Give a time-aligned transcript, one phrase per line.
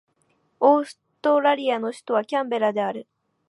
[0.59, 3.07] オーストラリアの首都はキャンベラである